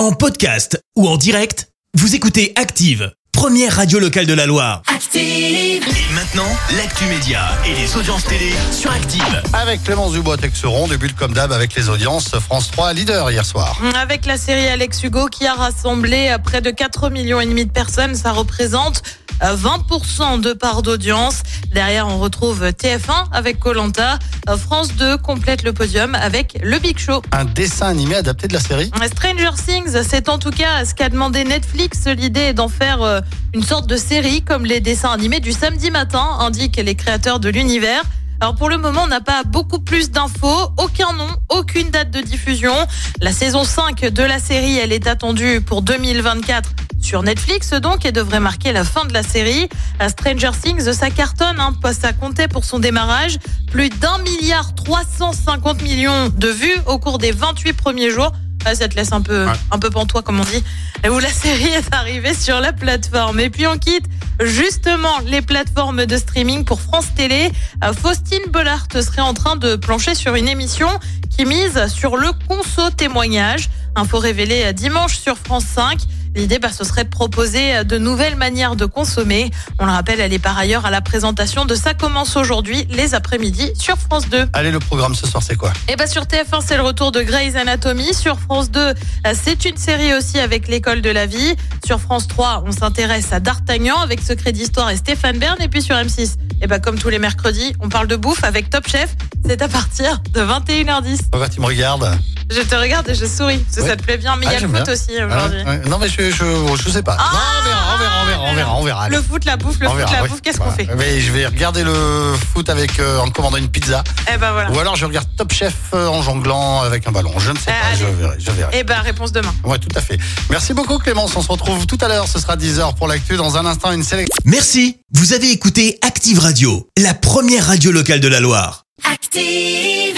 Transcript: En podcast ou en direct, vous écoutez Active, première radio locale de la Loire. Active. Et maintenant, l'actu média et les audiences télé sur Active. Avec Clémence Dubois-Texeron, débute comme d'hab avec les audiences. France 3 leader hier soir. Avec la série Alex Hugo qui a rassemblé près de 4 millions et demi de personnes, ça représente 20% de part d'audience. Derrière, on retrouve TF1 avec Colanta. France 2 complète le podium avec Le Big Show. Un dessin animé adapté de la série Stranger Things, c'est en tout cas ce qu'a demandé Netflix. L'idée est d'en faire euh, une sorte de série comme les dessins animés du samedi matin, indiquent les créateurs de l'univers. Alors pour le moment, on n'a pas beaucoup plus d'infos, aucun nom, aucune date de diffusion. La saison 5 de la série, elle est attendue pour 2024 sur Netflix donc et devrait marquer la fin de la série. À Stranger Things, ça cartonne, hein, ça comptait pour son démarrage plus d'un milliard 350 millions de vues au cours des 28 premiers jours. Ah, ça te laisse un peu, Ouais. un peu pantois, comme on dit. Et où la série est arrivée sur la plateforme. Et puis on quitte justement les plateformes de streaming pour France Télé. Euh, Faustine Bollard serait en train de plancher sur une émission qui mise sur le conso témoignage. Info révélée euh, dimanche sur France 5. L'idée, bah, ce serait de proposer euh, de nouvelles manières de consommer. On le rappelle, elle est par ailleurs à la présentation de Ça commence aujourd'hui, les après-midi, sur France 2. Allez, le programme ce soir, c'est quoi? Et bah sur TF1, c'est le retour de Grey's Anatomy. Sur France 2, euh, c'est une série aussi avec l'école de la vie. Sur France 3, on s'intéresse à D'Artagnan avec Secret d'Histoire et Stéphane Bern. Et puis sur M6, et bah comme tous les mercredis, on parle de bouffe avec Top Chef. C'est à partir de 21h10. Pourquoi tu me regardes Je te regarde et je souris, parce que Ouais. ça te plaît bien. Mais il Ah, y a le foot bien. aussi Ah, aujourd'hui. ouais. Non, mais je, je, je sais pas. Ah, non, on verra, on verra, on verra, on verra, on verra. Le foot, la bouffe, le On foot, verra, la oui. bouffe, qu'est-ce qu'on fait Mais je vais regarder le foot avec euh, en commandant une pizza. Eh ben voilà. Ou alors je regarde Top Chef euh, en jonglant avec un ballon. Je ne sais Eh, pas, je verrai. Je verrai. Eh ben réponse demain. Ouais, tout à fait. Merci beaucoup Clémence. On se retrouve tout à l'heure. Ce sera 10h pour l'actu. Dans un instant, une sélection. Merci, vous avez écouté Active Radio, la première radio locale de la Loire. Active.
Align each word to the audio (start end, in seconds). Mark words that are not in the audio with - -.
En 0.00 0.12
podcast 0.12 0.82
ou 0.96 1.06
en 1.06 1.18
direct, 1.18 1.68
vous 1.92 2.14
écoutez 2.14 2.54
Active, 2.56 3.12
première 3.32 3.76
radio 3.76 3.98
locale 3.98 4.24
de 4.24 4.32
la 4.32 4.46
Loire. 4.46 4.80
Active. 4.86 5.20
Et 5.20 6.14
maintenant, 6.14 6.48
l'actu 6.74 7.04
média 7.04 7.42
et 7.66 7.74
les 7.74 7.94
audiences 7.98 8.24
télé 8.24 8.50
sur 8.72 8.90
Active. 8.90 9.42
Avec 9.52 9.84
Clémence 9.84 10.12
Dubois-Texeron, 10.12 10.88
débute 10.88 11.14
comme 11.16 11.34
d'hab 11.34 11.52
avec 11.52 11.74
les 11.74 11.90
audiences. 11.90 12.30
France 12.38 12.70
3 12.70 12.94
leader 12.94 13.30
hier 13.30 13.44
soir. 13.44 13.78
Avec 13.94 14.24
la 14.24 14.38
série 14.38 14.68
Alex 14.68 15.02
Hugo 15.02 15.26
qui 15.26 15.46
a 15.46 15.52
rassemblé 15.52 16.34
près 16.42 16.62
de 16.62 16.70
4 16.70 17.10
millions 17.10 17.38
et 17.38 17.46
demi 17.46 17.66
de 17.66 17.70
personnes, 17.70 18.14
ça 18.14 18.32
représente 18.32 19.02
20% 19.40 20.40
de 20.40 20.52
part 20.52 20.82
d'audience. 20.82 21.42
Derrière, 21.72 22.08
on 22.08 22.18
retrouve 22.18 22.62
TF1 22.64 23.26
avec 23.32 23.58
Colanta. 23.58 24.18
France 24.58 24.94
2 24.94 25.16
complète 25.18 25.62
le 25.62 25.72
podium 25.72 26.14
avec 26.14 26.58
Le 26.62 26.78
Big 26.78 26.98
Show. 26.98 27.22
Un 27.32 27.44
dessin 27.44 27.88
animé 27.88 28.16
adapté 28.16 28.48
de 28.48 28.52
la 28.52 28.60
série 28.60 28.90
Stranger 29.06 29.50
Things, 29.64 30.02
c'est 30.08 30.28
en 30.28 30.38
tout 30.38 30.50
cas 30.50 30.84
ce 30.84 30.94
qu'a 30.94 31.08
demandé 31.08 31.44
Netflix. 31.44 32.06
L'idée 32.06 32.40
est 32.40 32.54
d'en 32.54 32.68
faire 32.68 33.02
euh, 33.02 33.20
une 33.54 33.62
sorte 33.62 33.86
de 33.86 33.96
série 33.96 34.42
comme 34.42 34.64
les 34.64 34.80
dessins 34.80 35.10
animés 35.10 35.40
du 35.40 35.52
samedi 35.52 35.90
matin, 35.90 36.26
indiquent 36.40 36.76
les 36.76 36.94
créateurs 36.94 37.40
de 37.40 37.48
l'univers. 37.48 38.02
Alors 38.40 38.54
pour 38.54 38.70
le 38.70 38.78
moment, 38.78 39.02
on 39.04 39.08
n'a 39.08 39.20
pas 39.20 39.42
beaucoup 39.44 39.80
plus 39.80 40.10
d'infos, 40.10 40.70
aucun 40.78 41.12
nom, 41.12 41.28
aucune 41.50 41.90
date 41.90 42.10
de 42.10 42.20
diffusion. 42.20 42.72
La 43.20 43.32
saison 43.32 43.64
5 43.64 44.00
de 44.00 44.22
la 44.22 44.38
série, 44.38 44.78
elle 44.78 44.92
est 44.92 45.06
attendue 45.06 45.60
pour 45.60 45.82
2024 45.82 46.70
sur 47.10 47.24
Netflix 47.24 47.70
donc 47.72 48.06
et 48.06 48.12
devrait 48.12 48.38
marquer 48.38 48.70
la 48.70 48.84
fin 48.84 49.04
de 49.04 49.12
la 49.12 49.24
série. 49.24 49.68
À 49.98 50.10
Stranger 50.10 50.52
Things, 50.62 50.92
ça 50.92 51.10
cartonne, 51.10 51.58
hein, 51.58 51.72
ça 51.92 52.12
comptait 52.12 52.46
pour 52.46 52.64
son 52.64 52.78
démarrage 52.78 53.38
plus 53.72 53.88
d'un 53.88 54.18
milliard 54.18 54.76
350 54.76 55.82
millions 55.82 56.28
de 56.28 56.46
vues 56.46 56.76
au 56.86 57.00
cours 57.00 57.18
des 57.18 57.32
28 57.32 57.72
premiers 57.72 58.12
jours. 58.12 58.30
Ah, 58.64 58.76
ça 58.76 58.86
te 58.86 58.94
laisse 58.94 59.10
un 59.10 59.22
peu, 59.22 59.44
Ouais. 59.44 59.52
un 59.72 59.78
peu 59.80 59.90
pantois, 59.90 60.22
comme 60.22 60.38
on 60.38 60.44
dit. 60.44 60.62
Et 61.02 61.08
où 61.08 61.18
la 61.18 61.32
série 61.32 61.64
est 61.64 61.92
arrivée 61.92 62.32
sur 62.32 62.60
la 62.60 62.72
plateforme. 62.72 63.40
Et 63.40 63.50
puis 63.50 63.66
on 63.66 63.76
quitte 63.76 64.04
justement 64.40 65.18
les 65.26 65.42
plateformes 65.42 66.06
de 66.06 66.16
streaming 66.16 66.64
pour 66.64 66.80
France 66.80 67.06
Télé. 67.16 67.50
Euh, 67.82 67.92
Faustine 67.92 68.52
Bollard 68.52 68.86
serait 68.92 69.22
en 69.22 69.34
train 69.34 69.56
de 69.56 69.74
plancher 69.74 70.14
sur 70.14 70.36
une 70.36 70.46
émission 70.46 70.88
qui 71.36 71.44
mise 71.44 71.88
sur 71.88 72.16
le 72.16 72.28
conso 72.46 72.88
témoignage. 72.96 73.68
Info 73.96 74.18
révélée 74.20 74.62
euh, 74.66 74.72
dimanche 74.72 75.18
sur 75.18 75.36
France 75.36 75.64
5. 75.74 75.98
L'idée, 76.34 76.58
bah, 76.58 76.70
ce 76.72 76.84
serait 76.84 77.04
de 77.04 77.08
proposer 77.08 77.76
euh, 77.76 77.84
de 77.84 77.98
nouvelles 77.98 78.36
manières 78.36 78.76
de 78.76 78.84
consommer. 78.84 79.50
On 79.78 79.86
le 79.86 79.90
rappelle, 79.90 80.20
elle 80.20 80.32
est 80.32 80.38
par 80.38 80.56
ailleurs 80.56 80.86
à 80.86 80.90
la 80.90 81.00
présentation 81.00 81.64
de 81.64 81.74
Ça 81.74 81.94
commence 81.94 82.36
aujourd'hui, 82.36 82.86
les 82.90 83.14
après-midi, 83.14 83.72
sur 83.76 83.96
France 83.96 84.28
2. 84.28 84.46
Allez, 84.52 84.70
le 84.70 84.78
programme 84.78 85.14
ce 85.14 85.26
soir, 85.26 85.42
c'est 85.42 85.56
quoi? 85.56 85.72
Et 85.88 85.96
bah 85.96 86.06
sur 86.06 86.22
TF1, 86.22 86.62
c'est 86.64 86.76
le 86.76 86.82
retour 86.82 87.10
de 87.10 87.20
Grey's 87.22 87.56
Anatomy. 87.56 88.14
Sur 88.14 88.38
France 88.38 88.70
2, 88.70 88.80
euh, 88.80 88.94
c'est 89.34 89.64
une 89.64 89.76
série 89.76 90.14
aussi 90.14 90.38
avec 90.38 90.68
l'école 90.68 91.02
de 91.02 91.10
la 91.10 91.26
vie. 91.26 91.56
Sur 91.84 92.00
France 92.00 92.28
3, 92.28 92.64
on 92.66 92.72
s'intéresse 92.72 93.32
à 93.32 93.40
D'Artagnan 93.40 93.98
avec 94.00 94.20
Secret 94.20 94.52
d'Histoire 94.52 94.90
et 94.90 94.96
Stéphane 94.96 95.38
Bern. 95.38 95.56
Et 95.60 95.68
puis 95.68 95.82
sur 95.82 95.96
M6, 95.96 96.36
et 96.62 96.66
bah 96.66 96.78
comme 96.78 96.98
tous 96.98 97.08
les 97.08 97.18
mercredis, 97.18 97.74
on 97.80 97.88
parle 97.88 98.06
de 98.06 98.16
bouffe 98.16 98.44
avec 98.44 98.70
Top 98.70 98.86
Chef. 98.88 99.16
C'est 99.44 99.62
à 99.62 99.68
partir 99.68 100.22
de 100.32 100.40
21h10. 100.40 101.22
Pourquoi 101.30 101.48
tu 101.48 101.60
me 101.60 101.66
regardes 101.66 102.08
Je 102.50 102.60
te 102.62 102.74
regarde 102.74 103.08
et 103.08 103.14
je 103.14 103.26
souris, 103.26 103.58
parce 103.58 103.76
que 103.76 103.82
Ouais. 103.82 103.88
ça 103.90 103.96
te 103.96 104.02
plaît 104.02 104.18
bien. 104.18 104.36
Mais 104.36 104.46
il 104.46 104.48
Ah, 104.48 104.52
y 104.54 104.56
a 104.56 104.60
le 104.60 104.68
foot 104.68 104.84
bien. 104.84 104.92
aussi 104.92 105.10
Ah, 105.20 105.26
aujourd'hui. 105.26 105.62
ouais. 105.62 105.78
Non, 105.88 105.98
mais 105.98 106.08
je, 106.08 106.30
je, 106.30 106.76
je 106.84 106.90
sais 106.90 107.02
pas. 107.02 107.16
Ah, 107.18 107.30
non, 107.32 107.38
on 107.38 107.64
verra, 107.68 107.80
on 107.94 107.98
verra, 107.98 108.20
on 108.22 108.26
verra, 108.26 108.42
on 108.50 108.54
verra, 108.54 108.74
on 108.78 108.84
verra. 108.84 109.08
Le 109.08 109.22
foot, 109.22 109.44
la 109.44 109.56
bouffe, 109.56 109.78
le 109.78 109.86
On 109.86 109.90
foot, 109.90 109.98
verra, 109.98 110.12
la 110.12 110.22
oui. 110.24 110.28
bouffe, 110.30 110.40
qu'est-ce 110.42 110.58
qu'on 110.58 110.70
fait 110.72 110.88
Mais 110.96 111.20
je 111.20 111.30
vais 111.32 111.46
regarder 111.46 111.84
le 111.84 112.34
foot 112.52 112.68
avec 112.68 112.98
euh, 112.98 113.18
en 113.18 113.30
commandant 113.30 113.56
une 113.56 113.68
pizza. 113.68 114.02
Eh 114.32 114.36
ben 114.36 114.52
voilà. 114.52 114.70
Ou 114.72 114.78
alors 114.80 114.96
je 114.96 115.06
regarde 115.06 115.28
Top 115.36 115.52
Chef 115.52 115.74
euh, 115.94 116.08
en 116.08 116.22
jonglant 116.22 116.80
avec 116.82 117.06
un 117.06 117.12
ballon. 117.12 117.32
Je 117.38 117.52
ne 117.52 117.56
sais 117.56 117.64
Eh, 117.68 117.70
pas, 117.92 117.96
je 117.98 118.04
verrai. 118.04 118.36
Je 118.38 118.50
verrai. 118.50 118.70
Eh 118.78 118.84
ben 118.84 119.00
réponse 119.00 119.32
demain. 119.32 119.54
Ouais, 119.64 119.78
tout 119.78 119.88
à 119.96 120.00
fait. 120.00 120.18
Merci 120.50 120.74
beaucoup 120.74 120.98
Clémence. 120.98 121.36
On 121.36 121.42
se 121.42 121.48
retrouve 121.48 121.86
tout 121.86 121.98
à 122.00 122.08
l'heure. 122.08 122.26
Ce 122.26 122.38
sera 122.40 122.56
10h 122.56 122.94
pour 122.96 123.06
l'actu. 123.06 123.36
Dans 123.36 123.56
un 123.56 123.64
instant, 123.66 123.92
une 123.92 124.02
sélection. 124.02 124.34
Merci, 124.44 124.98
vous 125.12 125.32
avez 125.32 125.50
écouté 125.52 125.98
Active 126.02 126.38
Radio, 126.40 126.88
la 126.98 127.14
première 127.14 127.66
radio 127.68 127.92
locale 127.92 128.20
de 128.20 128.28
la 128.28 128.40
Loire. 128.40 128.84
Active. 129.10 130.16